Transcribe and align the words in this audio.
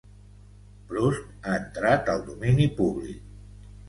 Proust 0.93 1.27
ha 1.49 1.57
entrat 1.63 2.09
al 2.13 2.23
domini 2.31 2.67
públic. 2.81 3.21